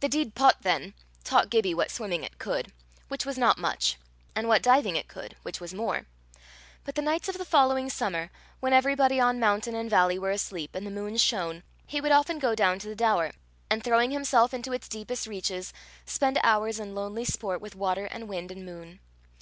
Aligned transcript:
The 0.00 0.10
Deid 0.10 0.34
Pot, 0.34 0.56
then, 0.60 0.92
taught 1.24 1.48
Gibbie 1.48 1.72
what 1.72 1.90
swimming 1.90 2.22
it 2.22 2.38
could, 2.38 2.70
which 3.08 3.24
was 3.24 3.38
not 3.38 3.56
much, 3.56 3.96
and 4.36 4.46
what 4.46 4.62
diving 4.62 4.94
it 4.94 5.08
could, 5.08 5.36
which 5.40 5.58
was 5.58 5.72
more; 5.72 6.04
but 6.84 6.96
the 6.96 7.00
nights 7.00 7.30
of 7.30 7.38
the 7.38 7.46
following 7.46 7.88
summer, 7.88 8.28
when 8.60 8.74
everybody 8.74 9.18
on 9.18 9.40
mountain 9.40 9.74
and 9.74 9.88
valley 9.88 10.18
were 10.18 10.32
asleep, 10.32 10.74
and 10.74 10.86
the 10.86 10.90
moon 10.90 11.16
shone, 11.16 11.62
he 11.86 11.98
would 11.98 12.12
often 12.12 12.38
go 12.38 12.54
down 12.54 12.78
to 12.80 12.88
the 12.88 12.94
Daur, 12.94 13.32
and 13.70 13.82
throwing 13.82 14.10
himself 14.10 14.52
into 14.52 14.74
its 14.74 14.86
deepest 14.86 15.26
reaches, 15.26 15.72
spend 16.04 16.38
hours 16.42 16.78
in 16.78 16.94
lonely 16.94 17.24
sport 17.24 17.62
with 17.62 17.74
water 17.74 18.04
and 18.04 18.28
wind 18.28 18.50
and 18.52 18.66
moon. 18.66 19.00